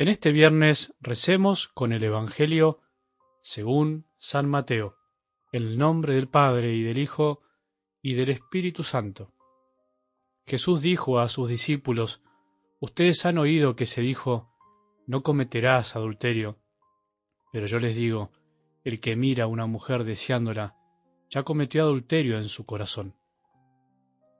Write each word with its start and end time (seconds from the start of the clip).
En 0.00 0.06
este 0.06 0.30
viernes 0.30 0.94
recemos 1.00 1.66
con 1.66 1.92
el 1.92 2.04
Evangelio 2.04 2.78
según 3.40 4.06
San 4.16 4.48
Mateo, 4.48 4.94
en 5.50 5.64
el 5.64 5.76
nombre 5.76 6.14
del 6.14 6.28
Padre 6.28 6.72
y 6.72 6.84
del 6.84 6.98
Hijo 6.98 7.40
y 8.00 8.14
del 8.14 8.28
Espíritu 8.28 8.84
Santo. 8.84 9.32
Jesús 10.46 10.82
dijo 10.82 11.18
a 11.18 11.26
sus 11.26 11.48
discípulos, 11.48 12.22
Ustedes 12.78 13.26
han 13.26 13.38
oído 13.38 13.74
que 13.74 13.86
se 13.86 14.00
dijo, 14.00 14.48
no 15.08 15.24
cometerás 15.24 15.96
adulterio, 15.96 16.60
pero 17.52 17.66
yo 17.66 17.80
les 17.80 17.96
digo, 17.96 18.30
el 18.84 19.00
que 19.00 19.16
mira 19.16 19.44
a 19.44 19.48
una 19.48 19.66
mujer 19.66 20.04
deseándola, 20.04 20.76
ya 21.28 21.42
cometió 21.42 21.82
adulterio 21.82 22.38
en 22.38 22.48
su 22.48 22.64
corazón. 22.66 23.16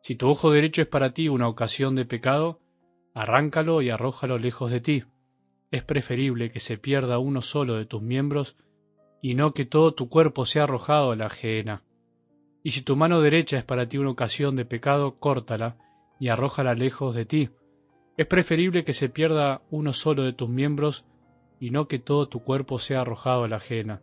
Si 0.02 0.14
tu 0.14 0.28
ojo 0.28 0.52
derecho 0.52 0.82
es 0.82 0.88
para 0.88 1.12
ti 1.12 1.28
una 1.28 1.48
ocasión 1.48 1.96
de 1.96 2.04
pecado, 2.04 2.60
arráncalo 3.12 3.82
y 3.82 3.90
arrójalo 3.90 4.38
lejos 4.38 4.70
de 4.70 4.80
ti 4.80 5.04
es 5.70 5.84
preferible 5.84 6.50
que 6.50 6.60
se 6.60 6.78
pierda 6.78 7.18
uno 7.18 7.42
solo 7.42 7.74
de 7.74 7.84
tus 7.84 8.00
miembros 8.00 8.56
y 9.20 9.34
no 9.34 9.52
que 9.52 9.64
todo 9.64 9.92
tu 9.92 10.08
cuerpo 10.08 10.46
sea 10.46 10.64
arrojado 10.64 11.10
a 11.10 11.16
la 11.16 11.26
ajena. 11.26 11.82
Y 12.62 12.70
si 12.70 12.82
tu 12.82 12.96
mano 12.96 13.20
derecha 13.20 13.58
es 13.58 13.64
para 13.64 13.88
ti 13.88 13.98
una 13.98 14.10
ocasión 14.10 14.56
de 14.56 14.64
pecado, 14.64 15.18
córtala 15.18 15.76
y 16.18 16.28
arrójala 16.28 16.74
lejos 16.74 17.14
de 17.14 17.24
ti. 17.24 17.50
Es 18.16 18.26
preferible 18.26 18.84
que 18.84 18.92
se 18.92 19.08
pierda 19.08 19.62
uno 19.70 19.92
solo 19.92 20.24
de 20.24 20.32
tus 20.32 20.48
miembros 20.48 21.04
y 21.60 21.70
no 21.70 21.86
que 21.86 21.98
todo 21.98 22.28
tu 22.28 22.42
cuerpo 22.42 22.78
sea 22.78 23.02
arrojado 23.02 23.44
a 23.44 23.48
la 23.48 23.56
ajena. 23.56 24.00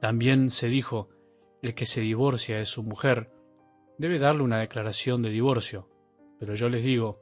También 0.00 0.50
se 0.50 0.68
dijo, 0.68 1.08
el 1.60 1.74
que 1.74 1.86
se 1.86 2.00
divorcia 2.00 2.58
de 2.58 2.66
su 2.66 2.82
mujer 2.82 3.30
debe 3.98 4.18
darle 4.18 4.42
una 4.42 4.58
declaración 4.58 5.22
de 5.22 5.30
divorcio. 5.30 5.88
Pero 6.40 6.54
yo 6.54 6.68
les 6.68 6.82
digo, 6.82 7.20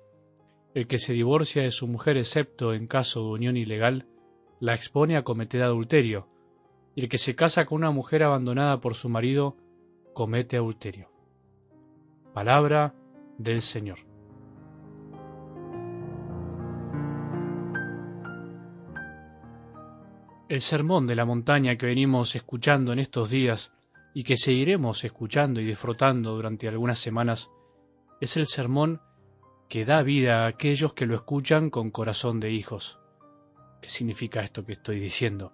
el 0.75 0.87
que 0.87 0.99
se 0.99 1.13
divorcia 1.13 1.63
de 1.63 1.71
su 1.71 1.87
mujer 1.87 2.17
excepto 2.17 2.75
en 2.75 2.87
caso 2.87 3.21
de 3.21 3.31
unión 3.31 3.57
ilegal, 3.57 4.07
la 4.61 4.75
expone 4.75 5.17
a 5.17 5.25
cometer 5.25 5.63
adulterio, 5.63 6.29
y 6.95 7.03
el 7.03 7.09
que 7.09 7.19
se 7.19 7.35
casa 7.35 7.67
con 7.67 7.79
una 7.79 7.91
mujer 7.91 8.23
abandonada 8.23 8.81
por 8.81 8.95
su 8.95 9.09
marido, 9.09 9.57
comete 10.15 10.57
adulterio. 10.57 11.11
Palabra 12.35 12.95
del 13.39 13.63
Señor. 13.63 13.99
El 20.49 20.61
sermón 20.61 21.07
de 21.07 21.15
la 21.15 21.25
montaña 21.25 21.77
que 21.77 21.87
venimos 21.87 22.35
escuchando 22.35 22.93
en 22.93 22.99
estos 22.99 23.31
días 23.31 23.73
y 24.15 24.25
que 24.25 24.37
seguiremos 24.37 25.05
escuchando 25.05 25.61
y 25.61 25.65
disfrutando 25.65 26.35
durante 26.35 26.67
algunas 26.67 26.99
semanas 26.99 27.53
es 28.21 28.37
el 28.37 28.47
sermón 28.47 29.01
que 29.71 29.85
da 29.85 30.03
vida 30.03 30.43
a 30.43 30.47
aquellos 30.49 30.95
que 30.95 31.07
lo 31.07 31.15
escuchan 31.15 31.71
con 31.71 31.93
corazón 31.93 32.41
de 32.41 32.51
hijos. 32.51 32.99
¿Qué 33.81 33.89
significa 33.89 34.41
esto 34.41 34.67
que 34.67 34.73
estoy 34.73 34.99
diciendo? 34.99 35.53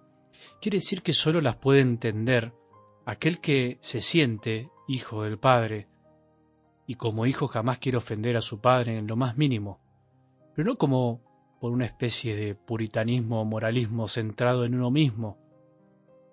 Quiere 0.59 0.79
decir 0.79 1.03
que 1.03 1.13
solo 1.13 1.39
las 1.39 1.57
puede 1.57 1.81
entender 1.81 2.51
aquel 3.05 3.39
que 3.39 3.77
se 3.79 4.01
siente 4.01 4.71
hijo 4.87 5.21
del 5.21 5.37
Padre, 5.37 5.87
y 6.87 6.95
como 6.95 7.27
hijo 7.27 7.47
jamás 7.47 7.77
quiere 7.77 7.99
ofender 7.99 8.35
a 8.37 8.41
su 8.41 8.59
Padre 8.59 8.97
en 8.97 9.05
lo 9.05 9.15
más 9.15 9.37
mínimo, 9.37 9.79
pero 10.55 10.67
no 10.67 10.79
como 10.79 11.21
por 11.61 11.71
una 11.71 11.85
especie 11.85 12.35
de 12.35 12.55
puritanismo 12.55 13.41
o 13.41 13.45
moralismo 13.45 14.07
centrado 14.07 14.65
en 14.65 14.73
uno 14.73 14.89
mismo, 14.89 15.37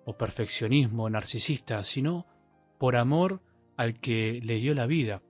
o 0.05 0.17
perfeccionismo 0.17 1.07
narcisista, 1.07 1.83
sino 1.83 2.25
por 2.79 2.95
amor 2.95 3.43
al 3.77 3.99
que 3.99 4.39
le 4.43 4.55
dio 4.55 4.73
la 4.73 4.87
vida, 4.87 5.21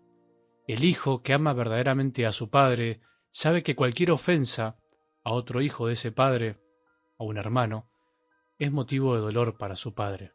el 0.67 0.83
hijo 0.83 1.21
que 1.21 1.33
ama 1.33 1.53
verdaderamente 1.53 2.25
a 2.25 2.31
su 2.31 2.49
padre 2.49 3.01
sabe 3.29 3.63
que 3.63 3.75
cualquier 3.75 4.11
ofensa 4.11 4.77
a 5.23 5.31
otro 5.31 5.61
hijo 5.61 5.87
de 5.87 5.93
ese 5.93 6.11
padre, 6.11 6.57
a 7.17 7.23
un 7.23 7.37
hermano, 7.37 7.87
es 8.57 8.71
motivo 8.71 9.15
de 9.15 9.21
dolor 9.21 9.57
para 9.57 9.75
su 9.75 9.93
padre. 9.93 10.31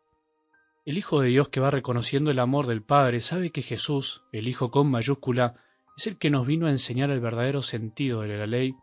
El 0.85 0.99
Hijo 0.99 1.21
de 1.21 1.29
Dios 1.29 1.49
que 1.49 1.61
va 1.61 1.71
reconociendo 1.71 2.31
el 2.31 2.39
amor 2.39 2.67
del 2.67 2.83
Padre 2.83 3.21
sabe 3.21 3.51
que 3.51 3.63
Jesús, 3.63 4.25
el 4.33 4.49
Hijo 4.49 4.71
con 4.71 4.91
mayúscula, 4.91 5.57
es 5.97 6.07
el 6.07 6.17
que 6.17 6.31
nos 6.31 6.47
vino 6.47 6.67
a 6.67 6.71
enseñar 6.71 7.11
el 7.11 7.21
verdadero 7.21 7.63
sentido 7.63 8.23
de 8.23 8.37
la 8.37 8.47
ley 8.47 8.75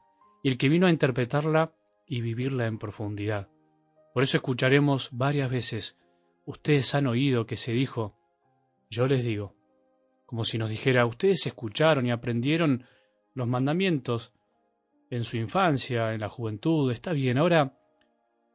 y 0.44 0.50
el 0.50 0.58
que 0.58 0.70
vino 0.70 0.88
a 0.88 0.92
interpretarla 0.92 1.74
y 2.06 2.22
vivirla 2.22 2.68
en 2.68 2.78
profundidad. 2.78 3.50
Por 4.14 4.24
eso 4.24 4.38
escucharemos 4.38 5.10
varias 5.12 5.50
veces, 5.50 5.98
ustedes 6.46 6.94
han 6.96 7.08
oído 7.08 7.46
que 7.46 7.58
se 7.58 7.74
dijo, 7.74 8.16
yo 8.90 9.08
les 9.08 9.26
digo, 9.26 9.57
como 10.28 10.44
si 10.44 10.58
nos 10.58 10.70
dijera, 10.70 11.06
ustedes 11.06 11.48
escucharon 11.48 12.06
y 12.06 12.12
aprendieron 12.12 12.86
los 13.34 13.48
mandamientos 13.48 14.34
en 15.10 15.24
su 15.24 15.38
infancia, 15.38 16.14
en 16.14 16.20
la 16.20 16.28
juventud, 16.28 16.92
está 16.92 17.14
bien, 17.14 17.38
ahora 17.38 17.80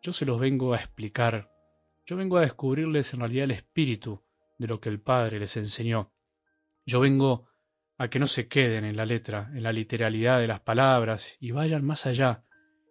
yo 0.03 0.13
se 0.13 0.27
los 0.27 0.39
vengo 0.39 0.75
a 0.75 0.77
explicar, 0.77 1.51
yo 2.05 2.17
vengo 2.17 2.37
a 2.37 2.43
descubrirles 2.43 3.15
en 3.15 3.21
realidad 3.21 3.45
el 3.45 3.53
espíritu 3.53 4.23
de 4.59 4.67
lo 4.67 4.81
que 4.81 4.91
el 4.91 5.01
Padre 5.01 5.41
les 5.41 5.57
enseñó. 5.57 6.13
Yo 6.85 7.01
vengo 7.01 7.49
a 7.97 8.09
que 8.09 8.19
no 8.19 8.27
se 8.27 8.49
queden 8.49 8.85
en 8.85 8.99
la 8.99 9.07
letra, 9.07 9.51
en 9.55 9.63
la 9.63 9.73
literalidad 9.73 10.41
de 10.41 10.49
las 10.49 10.61
palabras, 10.61 11.39
y 11.41 11.53
vayan 11.53 11.87
más 11.87 12.05
allá 12.05 12.45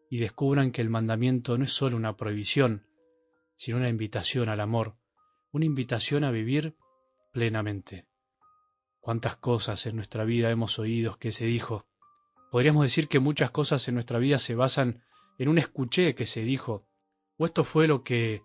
y 0.09 0.17
descubran 0.17 0.71
que 0.71 0.81
el 0.81 0.89
mandamiento 0.89 1.55
no 1.55 1.65
es 1.65 1.71
sólo 1.71 1.97
una 1.97 2.17
prohibición, 2.17 2.87
sino 3.55 3.77
una 3.77 3.89
invitación 3.89 4.49
al 4.49 4.59
amor, 4.59 4.95
una 5.51 5.65
invitación 5.65 6.23
a 6.23 6.31
vivir 6.31 6.75
plenamente. 7.31 8.07
Cuántas 9.01 9.35
cosas 9.35 9.85
en 9.88 9.95
nuestra 9.95 10.23
vida 10.25 10.51
hemos 10.51 10.78
oído 10.78 11.17
que 11.17 11.31
se 11.31 11.45
dijo. 11.45 11.85
Podríamos 12.51 12.84
decir 12.84 13.07
que 13.07 13.19
muchas 13.19 13.50
cosas 13.50 13.88
en 13.88 13.95
nuestra 13.95 14.19
vida 14.19 14.38
se 14.38 14.53
basan 14.53 15.03
en 15.39 15.50
un 15.50 15.57
escuché 15.57 16.13
que 16.13 16.28
se 16.28 16.41
dijo, 16.41 16.85
o 17.38 17.45
esto 17.45 17.63
fue 17.63 17.88
lo 17.88 18.03
que 18.03 18.44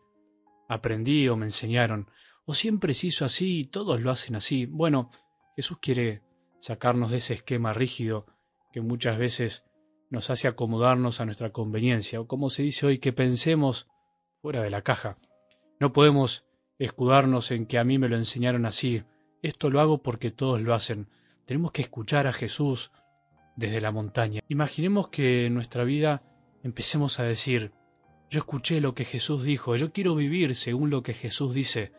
aprendí 0.67 1.29
o 1.29 1.37
me 1.37 1.45
enseñaron, 1.45 2.11
o 2.47 2.55
siempre 2.55 2.95
se 2.95 3.09
hizo 3.09 3.27
así 3.27 3.61
y 3.61 3.65
todos 3.67 4.01
lo 4.01 4.11
hacen 4.11 4.35
así. 4.35 4.65
Bueno, 4.65 5.11
Jesús 5.57 5.79
quiere 5.81 6.23
sacarnos 6.61 7.11
de 7.11 7.19
ese 7.19 7.35
esquema 7.35 7.75
rígido 7.75 8.25
que 8.73 8.81
muchas 8.81 9.19
veces 9.19 9.65
nos 10.09 10.31
hace 10.31 10.49
acomodarnos 10.49 11.21
a 11.21 11.27
nuestra 11.27 11.51
conveniencia, 11.51 12.19
o 12.19 12.27
como 12.27 12.49
se 12.49 12.63
dice 12.63 12.87
hoy, 12.87 12.99
que 12.99 13.13
pensemos 13.13 13.89
fuera 14.41 14.63
de 14.63 14.71
la 14.71 14.81
caja. 14.81 15.19
No 15.81 15.93
podemos 15.93 16.47
escudarnos 16.79 17.51
en 17.51 17.67
que 17.67 17.79
a 17.79 17.85
mí 17.85 17.99
me 17.99 18.09
lo 18.09 18.17
enseñaron 18.17 18.65
así, 18.65 19.05
esto 19.43 19.71
lo 19.71 19.81
hago 19.81 20.03
porque 20.03 20.31
todos 20.31 20.61
lo 20.61 20.75
hacen. 20.75 21.09
Tenemos 21.45 21.73
que 21.73 21.83
escuchar 21.83 22.27
a 22.27 22.33
Jesús 22.33 22.91
desde 23.57 23.81
la 23.81 23.91
montaña. 23.91 24.43
Imaginemos 24.49 25.09
que 25.09 25.47
en 25.47 25.55
nuestra 25.55 25.85
vida 25.85 26.23
empecemos 26.63 27.21
a 27.21 27.25
decir, 27.25 27.73
yo 28.29 28.39
escuché 28.39 28.81
lo 28.81 28.95
que 28.95 29.05
Jesús 29.05 29.45
dijo, 29.45 29.77
yo 29.77 29.93
quiero 29.93 30.15
vivir 30.15 30.55
según 30.55 30.91
lo 30.91 31.03
que 31.03 31.15
Jesús 31.15 31.55
dice, 31.55 31.93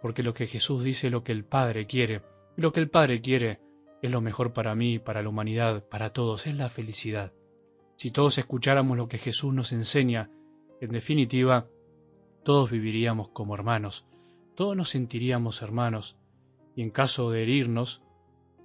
porque 0.00 0.22
lo 0.22 0.34
que 0.34 0.46
Jesús 0.46 0.82
dice 0.82 1.06
es 1.06 1.12
lo 1.12 1.22
que 1.22 1.32
el 1.32 1.44
Padre 1.44 1.86
quiere. 1.86 2.22
Y 2.56 2.62
lo 2.62 2.72
que 2.72 2.80
el 2.80 2.90
Padre 2.90 3.20
quiere 3.20 3.60
es 4.02 4.10
lo 4.10 4.20
mejor 4.20 4.52
para 4.52 4.74
mí, 4.74 4.98
para 4.98 5.22
la 5.22 5.28
humanidad, 5.28 5.88
para 5.88 6.12
todos, 6.12 6.46
es 6.46 6.56
la 6.56 6.68
felicidad. 6.68 7.32
Si 7.96 8.10
todos 8.10 8.36
escucháramos 8.38 8.96
lo 8.96 9.06
que 9.06 9.18
Jesús 9.18 9.54
nos 9.54 9.72
enseña, 9.72 10.28
en 10.80 10.90
definitiva, 10.90 11.68
todos 12.42 12.68
viviríamos 12.68 13.28
como 13.28 13.54
hermanos, 13.54 14.04
todos 14.56 14.76
nos 14.76 14.88
sentiríamos 14.88 15.62
hermanos, 15.62 16.16
y 16.74 16.82
en 16.82 16.90
caso 16.90 17.30
de 17.30 17.42
herirnos, 17.42 18.02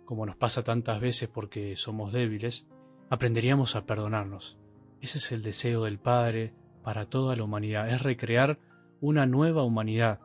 como 0.05 0.25
nos 0.25 0.37
pasa 0.37 0.63
tantas 0.63 1.01
veces 1.01 1.29
porque 1.29 1.75
somos 1.75 2.13
débiles, 2.13 2.65
aprenderíamos 3.09 3.75
a 3.75 3.85
perdonarnos. 3.85 4.57
Ese 5.01 5.17
es 5.17 5.31
el 5.31 5.43
deseo 5.43 5.83
del 5.83 5.99
Padre 5.99 6.53
para 6.83 7.05
toda 7.05 7.35
la 7.35 7.43
humanidad, 7.43 7.89
es 7.89 8.01
recrear 8.01 8.59
una 9.01 9.25
nueva 9.25 9.63
humanidad, 9.63 10.19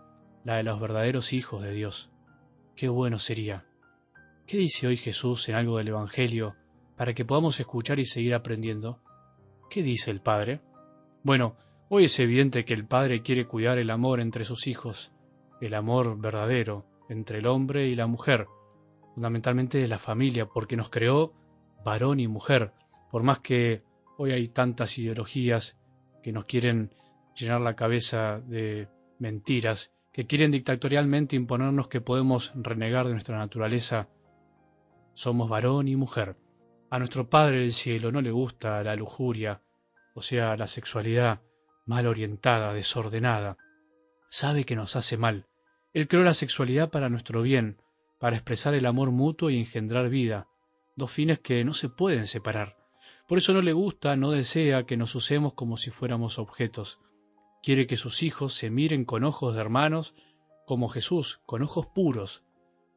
la 0.45 0.57
de 0.57 0.63
los 0.63 0.81
verdaderos 0.81 1.33
hijos 1.33 1.63
de 1.63 1.73
Dios. 1.73 2.11
Qué 2.77 2.89
bueno 2.89 3.19
sería. 3.19 3.67
¿Qué 4.47 4.57
dice 4.59 4.87
hoy 4.87 4.97
Jesús 4.97 5.49
en 5.49 5.57
algo 5.57 5.79
del 5.79 5.89
Evangelio 5.89 6.55
para 6.97 7.15
que 7.15 7.25
podamos 7.25 7.59
escuchar 7.61 7.99
y 7.99 8.05
seguir 8.05 8.35
aprendiendo? 8.35 9.01
¿Qué 9.71 9.83
dice 9.83 10.11
el 10.11 10.21
Padre? 10.21 10.61
Bueno, 11.23 11.57
hoy 11.89 12.05
es 12.05 12.19
evidente 12.21 12.65
que 12.65 12.75
el 12.75 12.87
Padre 12.87 13.23
quiere 13.23 13.47
cuidar 13.47 13.79
el 13.79 13.91
amor 13.91 14.21
entre 14.21 14.45
sus 14.45 14.67
hijos, 14.67 15.13
el 15.61 15.75
amor 15.75 16.19
verdadero, 16.21 16.85
entre 17.13 17.39
el 17.39 17.47
hombre 17.47 17.87
y 17.89 17.95
la 17.95 18.07
mujer, 18.07 18.47
fundamentalmente 19.15 19.87
la 19.87 19.99
familia, 19.99 20.47
porque 20.47 20.77
nos 20.77 20.91
creó 20.91 21.33
varón 21.85 22.21
y 22.21 22.29
mujer, 22.29 22.73
por 23.11 23.23
más 23.23 23.41
que 23.41 23.83
hoy 24.19 24.33
hay 24.33 24.49
tantas 24.49 24.99
ideologías 24.99 25.79
que 26.23 26.33
nos 26.33 26.47
quieren 26.47 26.95
llenar 27.35 27.61
la 27.61 27.77
cabeza 27.77 28.41
de 28.41 28.89
mentiras, 29.19 29.93
que 30.13 30.27
quieren 30.27 30.51
dictatorialmente 30.51 31.37
imponernos 31.37 31.89
que 31.89 32.01
podemos 32.01 32.53
renegar 32.55 33.07
de 33.07 33.13
nuestra 33.13 33.39
naturaleza. 33.39 34.09
Somos 35.15 35.49
varón 35.49 35.89
y 35.89 35.97
mujer. 35.97 36.37
A 36.91 36.99
nuestro 36.99 37.29
Padre 37.29 37.61
del 37.61 37.73
Cielo 37.73 38.13
no 38.13 38.21
le 38.21 38.31
gusta 38.31 38.83
la 38.83 38.97
lujuria, 38.97 39.63
o 40.15 40.21
sea, 40.21 40.57
la 40.57 40.67
sexualidad 40.67 41.41
mal 41.87 42.07
orientada, 42.07 42.73
desordenada. 42.73 43.57
Sabe 44.29 44.65
que 44.65 44.77
nos 44.77 44.97
hace 44.97 45.17
mal, 45.17 45.47
él 45.93 46.09
creó 46.09 46.23
la 46.23 46.35
sexualidad 46.35 46.91
para 46.91 47.11
nuestro 47.11 47.43
bien, 47.43 47.77
para 48.19 48.37
expresar 48.37 48.75
el 48.75 48.87
amor 48.87 49.11
mutuo 49.11 49.51
y 49.51 49.59
engendrar 49.59 50.09
vida, 50.09 50.49
dos 50.97 51.11
fines 51.11 51.41
que 51.41 51.65
no 51.65 51.75
se 51.75 51.89
pueden 51.91 52.27
separar. 52.27 52.77
Por 53.29 53.39
eso 53.39 53.53
no 53.53 53.61
le 53.61 53.73
gusta, 53.73 54.17
no 54.17 54.31
desea 54.31 54.85
que 54.85 54.97
nos 54.97 55.15
usemos 55.15 55.53
como 55.55 55.77
si 55.77 55.91
fuéramos 55.91 56.39
objetos. 56.39 56.99
Quiere 57.63 57.87
que 57.87 57.97
sus 57.97 58.23
hijos 58.23 58.55
se 58.55 58.71
miren 58.71 59.05
con 59.05 59.25
ojos 59.25 59.55
de 59.55 59.61
hermanos, 59.61 60.15
como 60.67 60.89
Jesús, 60.89 61.41
con 61.45 61.63
ojos 61.63 61.87
puros. 61.87 62.43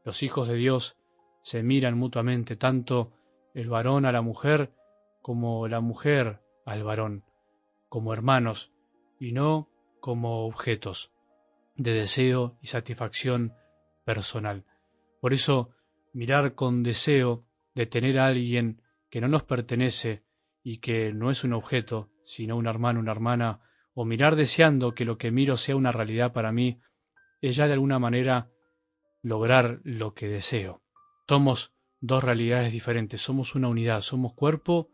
Los 0.05 0.23
hijos 0.23 0.47
de 0.47 0.55
Dios 0.55 0.95
se 1.41 1.63
miran 1.63 1.97
mutuamente, 1.97 2.55
tanto 2.55 3.11
el 3.53 3.69
varón 3.69 4.05
a 4.05 4.11
la 4.11 4.21
mujer 4.21 4.73
como 5.21 5.67
la 5.67 5.81
mujer 5.81 6.41
al 6.65 6.83
varón, 6.83 7.23
como 7.89 8.13
hermanos, 8.13 8.71
y 9.19 9.31
no 9.31 9.69
como 9.99 10.45
objetos 10.45 11.14
de 11.75 11.91
deseo 11.91 12.57
y 12.61 12.67
satisfacción 12.67 13.53
personal. 14.05 14.65
Por 15.21 15.33
eso, 15.33 15.71
mirar 16.13 16.55
con 16.55 16.83
deseo 16.83 17.45
de 17.73 17.85
tener 17.85 18.19
a 18.19 18.27
alguien 18.27 18.81
que 19.09 19.21
no 19.21 19.27
nos 19.27 19.43
pertenece 19.43 20.23
y 20.63 20.77
que 20.77 21.13
no 21.13 21.29
es 21.29 21.43
un 21.43 21.53
objeto, 21.53 22.09
sino 22.23 22.57
un 22.57 22.67
hermano, 22.67 22.99
una 22.99 23.11
hermana, 23.11 23.59
o 23.93 24.05
mirar 24.05 24.35
deseando 24.35 24.93
que 24.93 25.05
lo 25.05 25.17
que 25.17 25.31
miro 25.31 25.57
sea 25.57 25.75
una 25.75 25.91
realidad 25.91 26.33
para 26.33 26.51
mí, 26.51 26.79
es 27.41 27.55
ya 27.55 27.67
de 27.67 27.73
alguna 27.73 27.99
manera 27.99 28.49
lograr 29.21 29.79
lo 29.83 30.13
que 30.13 30.27
deseo. 30.27 30.81
Somos 31.27 31.73
dos 32.01 32.23
realidades 32.23 32.71
diferentes, 32.71 33.21
somos 33.21 33.55
una 33.55 33.67
unidad, 33.67 34.01
somos 34.01 34.33
cuerpo 34.33 34.89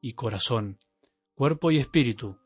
y 0.00 0.14
corazón, 0.14 0.78
cuerpo 1.34 1.70
y 1.70 1.78
espíritu. 1.78 2.38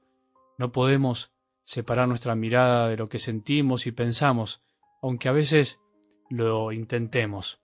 No 0.59 0.73
podemos 0.73 1.33
separar 1.71 2.09
nuestra 2.09 2.35
mirada 2.35 2.89
de 2.89 2.97
lo 2.97 3.09
que 3.09 3.21
sentimos 3.21 3.87
y 3.87 3.93
pensamos, 3.93 4.61
aunque 5.03 5.29
a 5.29 5.33
veces 5.33 5.79
lo 6.29 6.73
intentemos. 6.73 7.61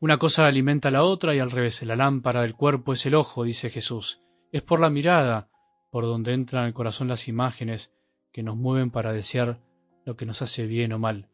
Una 0.00 0.16
cosa 0.16 0.46
alimenta 0.46 0.88
a 0.88 0.92
la 0.92 1.02
otra 1.02 1.34
y 1.34 1.40
al 1.40 1.50
revés, 1.50 1.82
la 1.82 1.94
lámpara 1.94 2.40
del 2.40 2.54
cuerpo 2.54 2.94
es 2.94 3.04
el 3.04 3.14
ojo, 3.14 3.44
dice 3.44 3.68
Jesús. 3.68 4.22
Es 4.50 4.62
por 4.62 4.80
la 4.80 4.88
mirada 4.88 5.50
por 5.90 6.04
donde 6.04 6.32
entran 6.32 6.64
al 6.64 6.72
corazón 6.72 7.08
las 7.08 7.28
imágenes 7.28 7.92
que 8.32 8.42
nos 8.42 8.56
mueven 8.56 8.90
para 8.90 9.12
desear 9.12 9.60
lo 10.06 10.16
que 10.16 10.24
nos 10.24 10.40
hace 10.40 10.66
bien 10.66 10.94
o 10.94 10.98
mal. 10.98 11.28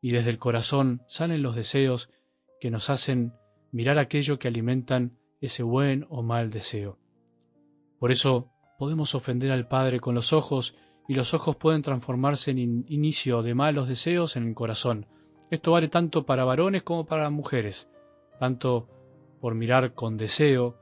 Y 0.00 0.12
desde 0.12 0.30
el 0.30 0.38
corazón 0.38 1.02
salen 1.08 1.42
los 1.42 1.54
deseos 1.54 2.10
que 2.58 2.70
nos 2.70 2.88
hacen 2.88 3.34
mirar 3.70 3.98
aquello 3.98 4.38
que 4.38 4.48
alimentan 4.48 5.18
ese 5.42 5.62
buen 5.62 6.06
o 6.08 6.22
mal 6.22 6.48
deseo. 6.48 6.98
Por 7.98 8.12
eso 8.12 8.50
podemos 8.78 9.14
ofender 9.14 9.52
al 9.52 9.68
Padre 9.68 10.00
con 10.00 10.14
los 10.14 10.32
ojos 10.32 10.74
y 11.08 11.14
los 11.14 11.34
ojos 11.34 11.56
pueden 11.56 11.82
transformarse 11.82 12.50
en 12.52 12.84
inicio 12.88 13.42
de 13.42 13.54
malos 13.54 13.88
deseos 13.88 14.36
en 14.36 14.48
el 14.48 14.54
corazón. 14.54 15.06
Esto 15.50 15.72
vale 15.72 15.88
tanto 15.88 16.24
para 16.24 16.44
varones 16.44 16.82
como 16.82 17.04
para 17.04 17.30
mujeres, 17.30 17.88
tanto 18.38 18.88
por 19.40 19.54
mirar 19.54 19.94
con 19.94 20.16
deseo 20.16 20.76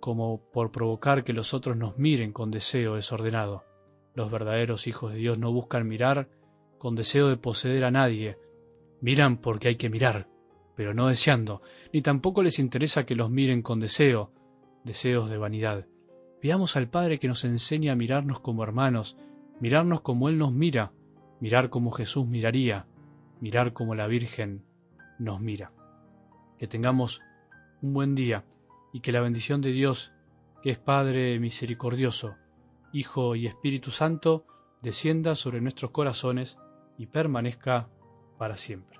como 0.00 0.40
por 0.52 0.72
provocar 0.72 1.22
que 1.22 1.32
los 1.32 1.54
otros 1.54 1.76
nos 1.76 1.98
miren 1.98 2.32
con 2.32 2.50
deseo 2.50 2.96
desordenado. 2.96 3.64
Los 4.14 4.30
verdaderos 4.30 4.86
hijos 4.86 5.12
de 5.12 5.18
Dios 5.18 5.38
no 5.38 5.52
buscan 5.52 5.86
mirar 5.86 6.28
con 6.78 6.96
deseo 6.96 7.28
de 7.28 7.36
poseer 7.36 7.84
a 7.84 7.90
nadie, 7.90 8.38
miran 9.00 9.36
porque 9.36 9.68
hay 9.68 9.76
que 9.76 9.90
mirar, 9.90 10.26
pero 10.74 10.94
no 10.94 11.08
deseando, 11.08 11.62
ni 11.92 12.00
tampoco 12.00 12.42
les 12.42 12.58
interesa 12.58 13.04
que 13.04 13.14
los 13.14 13.30
miren 13.30 13.62
con 13.62 13.80
deseo, 13.80 14.32
deseos 14.82 15.28
de 15.28 15.36
vanidad. 15.36 15.86
Veamos 16.42 16.76
al 16.76 16.88
Padre 16.88 17.18
que 17.18 17.28
nos 17.28 17.44
enseña 17.44 17.92
a 17.92 17.96
mirarnos 17.96 18.40
como 18.40 18.62
hermanos, 18.62 19.16
mirarnos 19.60 20.00
como 20.00 20.28
Él 20.28 20.38
nos 20.38 20.52
mira, 20.52 20.92
mirar 21.40 21.70
como 21.70 21.90
Jesús 21.90 22.26
miraría, 22.26 22.86
mirar 23.40 23.72
como 23.72 23.94
la 23.94 24.06
Virgen 24.06 24.64
nos 25.18 25.40
mira. 25.40 25.72
Que 26.58 26.66
tengamos 26.66 27.22
un 27.82 27.94
buen 27.94 28.14
día 28.14 28.44
y 28.92 29.00
que 29.00 29.12
la 29.12 29.20
bendición 29.20 29.60
de 29.60 29.72
Dios, 29.72 30.12
que 30.62 30.70
es 30.70 30.78
Padre 30.78 31.38
misericordioso, 31.38 32.36
Hijo 32.92 33.36
y 33.36 33.46
Espíritu 33.46 33.90
Santo, 33.90 34.44
descienda 34.82 35.34
sobre 35.34 35.60
nuestros 35.60 35.90
corazones 35.90 36.58
y 36.98 37.06
permanezca 37.06 37.88
para 38.38 38.56
siempre. 38.56 38.99